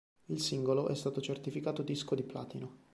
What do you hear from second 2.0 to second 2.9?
di platino.